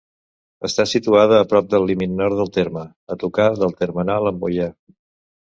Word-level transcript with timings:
Està 0.67 0.85
situada 0.91 1.37
a 1.41 1.47
prop 1.51 1.67
del 1.75 1.85
límit 1.91 2.15
nord 2.21 2.37
del 2.39 2.51
terme, 2.57 2.87
a 3.17 3.21
tocar 3.25 3.47
del 3.63 3.77
termenal 3.83 4.31
amb 4.33 4.45
Moià. 4.47 4.71